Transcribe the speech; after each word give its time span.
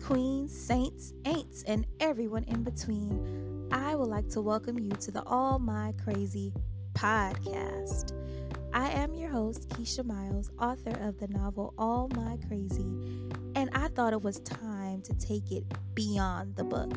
saints, 0.00 1.12
ain'ts, 1.24 1.64
and 1.66 1.86
everyone 2.00 2.44
in 2.44 2.62
between. 2.62 3.68
I 3.70 3.94
would 3.94 4.08
like 4.08 4.28
to 4.30 4.40
welcome 4.40 4.78
you 4.78 4.90
to 4.90 5.10
the 5.10 5.22
All 5.24 5.58
My 5.58 5.92
Crazy 6.02 6.52
podcast. 6.94 8.12
I 8.72 8.88
am 8.90 9.14
your 9.14 9.30
host, 9.30 9.68
Keisha 9.68 10.04
Miles, 10.04 10.50
author 10.58 10.96
of 11.02 11.18
the 11.18 11.28
novel 11.28 11.74
All 11.76 12.08
My 12.14 12.38
Crazy, 12.48 12.86
and 13.54 13.68
I 13.74 13.88
thought 13.88 14.12
it 14.12 14.22
was 14.22 14.40
time 14.40 15.02
to 15.02 15.14
take 15.14 15.52
it 15.52 15.64
beyond 15.94 16.56
the 16.56 16.64
book. 16.64 16.92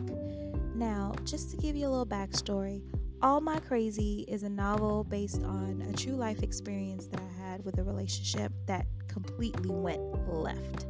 Now, 0.73 1.13
just 1.25 1.51
to 1.51 1.57
give 1.57 1.75
you 1.75 1.87
a 1.87 1.89
little 1.89 2.05
backstory, 2.05 2.81
All 3.21 3.41
My 3.41 3.59
Crazy 3.59 4.25
is 4.27 4.43
a 4.43 4.49
novel 4.49 5.03
based 5.03 5.43
on 5.43 5.85
a 5.89 5.93
true 5.97 6.15
life 6.15 6.43
experience 6.43 7.07
that 7.07 7.19
I 7.19 7.41
had 7.41 7.65
with 7.65 7.77
a 7.77 7.83
relationship 7.83 8.51
that 8.67 8.85
completely 9.07 9.69
went 9.69 10.01
left. 10.27 10.85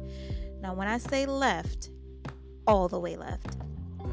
Now, 0.60 0.74
when 0.74 0.88
I 0.88 0.98
say 0.98 1.26
left, 1.26 1.90
all 2.66 2.88
the 2.88 2.98
way 2.98 3.16
left, 3.16 3.56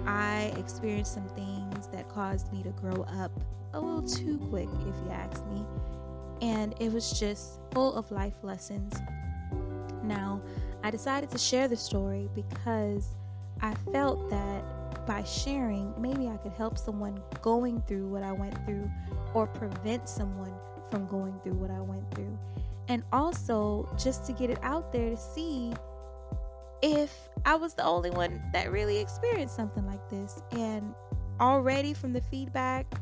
I 0.05 0.53
experienced 0.57 1.13
some 1.13 1.27
things 1.29 1.87
that 1.87 2.09
caused 2.09 2.51
me 2.51 2.63
to 2.63 2.69
grow 2.71 3.03
up 3.03 3.31
a 3.73 3.79
little 3.79 4.07
too 4.07 4.37
quick, 4.49 4.69
if 4.87 4.95
you 5.03 5.11
ask 5.11 5.45
me 5.47 5.65
and 6.43 6.75
it 6.79 6.91
was 6.91 7.17
just 7.17 7.61
full 7.71 7.95
of 7.95 8.11
life 8.11 8.35
lessons. 8.43 8.93
Now, 10.03 10.41
I 10.83 10.91
decided 10.91 11.31
to 11.31 11.37
share 11.37 11.69
the 11.69 11.77
story 11.77 12.29
because 12.35 13.15
I 13.61 13.73
felt 13.93 14.29
that 14.29 15.05
by 15.07 15.23
sharing, 15.23 15.93
maybe 15.97 16.27
I 16.27 16.35
could 16.37 16.51
help 16.51 16.77
someone 16.77 17.21
going 17.41 17.81
through 17.87 18.07
what 18.07 18.23
I 18.23 18.33
went 18.33 18.53
through 18.65 18.91
or 19.33 19.47
prevent 19.47 20.09
someone 20.09 20.53
from 20.91 21.07
going 21.07 21.39
through 21.43 21.53
what 21.53 21.71
I 21.71 21.79
went 21.79 22.13
through. 22.13 22.37
And 22.89 23.03
also, 23.13 23.87
just 23.97 24.25
to 24.25 24.33
get 24.33 24.49
it 24.49 24.59
out 24.63 24.91
there 24.91 25.11
to 25.11 25.17
see 25.17 25.73
if 26.83 27.29
I 27.45 27.55
was 27.55 27.73
the 27.73 27.83
only 27.83 28.11
one 28.11 28.41
that 28.51 28.71
really 28.71 28.99
experienced 28.99 29.55
something 29.55 29.87
like 29.87 30.07
this. 30.09 30.43
And 30.51 30.93
already 31.39 31.93
from 31.93 32.13
the 32.13 32.21
feedback 32.21 32.93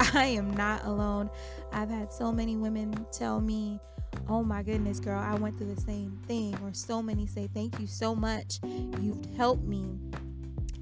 I 0.14 0.26
am 0.26 0.50
not 0.52 0.84
alone. 0.84 1.30
I've 1.72 1.88
had 1.88 2.12
so 2.12 2.30
many 2.30 2.56
women 2.56 3.06
tell 3.10 3.40
me, 3.40 3.80
Oh 4.28 4.42
my 4.42 4.62
goodness, 4.62 5.00
girl, 5.00 5.18
I 5.18 5.34
went 5.34 5.58
through 5.58 5.74
the 5.74 5.80
same 5.80 6.18
thing. 6.26 6.56
Or 6.62 6.72
so 6.72 7.02
many 7.02 7.26
say, 7.26 7.48
Thank 7.52 7.80
you 7.80 7.86
so 7.86 8.14
much. 8.14 8.60
You've 8.62 9.24
helped 9.36 9.64
me 9.64 9.98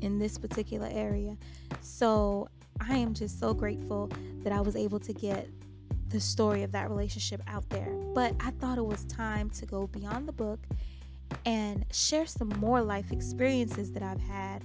in 0.01 0.19
this 0.19 0.37
particular 0.37 0.89
area. 0.91 1.37
So 1.81 2.49
I 2.81 2.97
am 2.97 3.15
just 3.15 3.39
so 3.39 3.55
grateful 3.55 4.11
that 4.43 4.53
I 4.53 4.61
was 4.61 4.77
able 4.77 4.99
to 5.01 5.13
get 5.13 5.49
the 6.09 6.21
story 6.21 6.63
of 6.63 6.73
that 6.73 6.91
relationship 6.91 7.41
out 7.47 7.69
there. 7.71 7.93
But 8.15 8.35
I 8.41 8.51
thought 8.53 8.79
it 8.79 8.85
was 8.85 9.05
time 9.05 9.49
to 9.51 9.67
go 9.67 9.87
beyond 9.87 10.27
the 10.27 10.33
book 10.33 10.61
and 11.45 11.85
share 11.93 12.27
some 12.27 12.49
more 12.61 12.83
life 12.83 13.13
experiences 13.13 13.93
that 13.93 14.03
I've 14.03 14.21
had 14.21 14.63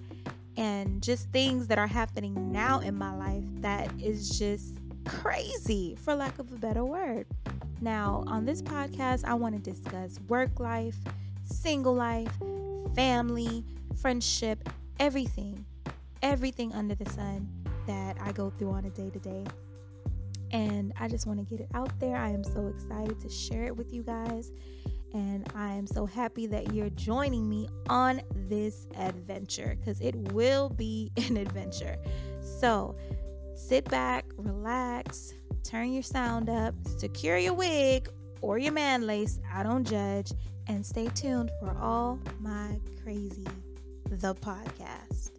and 0.57 1.01
just 1.03 1.29
things 1.31 1.67
that 1.67 1.77
are 1.77 1.87
happening 1.87 2.51
now 2.51 2.79
in 2.79 2.95
my 2.95 3.15
life 3.15 3.43
that 3.61 3.91
is 4.01 4.37
just 4.37 4.77
crazy, 5.05 5.95
for 5.95 6.15
lack 6.15 6.39
of 6.39 6.51
a 6.51 6.55
better 6.55 6.83
word. 6.83 7.27
Now, 7.79 8.23
on 8.27 8.45
this 8.45 8.61
podcast, 8.61 9.23
I 9.23 9.35
want 9.35 9.63
to 9.63 9.71
discuss 9.71 10.19
work 10.27 10.59
life, 10.59 10.97
single 11.45 11.93
life, 11.93 12.31
family, 12.95 13.63
friendship, 14.01 14.67
everything, 14.99 15.63
everything 16.23 16.73
under 16.73 16.95
the 16.95 17.09
sun 17.11 17.47
that 17.85 18.17
I 18.19 18.31
go 18.31 18.49
through 18.49 18.71
on 18.71 18.85
a 18.85 18.89
day 18.89 19.11
to 19.11 19.19
day. 19.19 19.45
And 20.51 20.93
I 20.99 21.07
just 21.07 21.27
want 21.27 21.39
to 21.39 21.45
get 21.45 21.63
it 21.63 21.69
out 21.75 21.91
there. 21.99 22.15
I 22.15 22.29
am 22.29 22.43
so 22.43 22.67
excited 22.67 23.19
to 23.19 23.29
share 23.29 23.65
it 23.65 23.75
with 23.75 23.93
you 23.93 24.01
guys 24.01 24.51
and 25.17 25.51
I 25.55 25.71
am 25.73 25.87
so 25.87 26.05
happy 26.05 26.45
that 26.45 26.75
you're 26.75 26.91
joining 26.91 27.49
me 27.49 27.67
on 27.89 28.21
this 28.35 28.85
adventure 28.95 29.75
because 29.79 29.99
it 29.99 30.15
will 30.31 30.69
be 30.69 31.11
an 31.27 31.37
adventure. 31.37 31.97
So 32.39 32.95
sit 33.55 33.85
back, 33.85 34.25
relax, 34.37 35.33
turn 35.63 35.91
your 35.91 36.03
sound 36.03 36.49
up, 36.49 36.75
secure 36.97 37.37
your 37.37 37.55
wig 37.55 38.07
or 38.41 38.59
your 38.59 38.73
man 38.73 39.07
lace, 39.07 39.39
I 39.51 39.63
don't 39.63 39.87
judge, 39.87 40.31
and 40.67 40.85
stay 40.85 41.07
tuned 41.07 41.49
for 41.59 41.75
all 41.81 42.19
my 42.39 42.79
crazy, 43.03 43.47
the 44.05 44.35
podcast. 44.35 45.31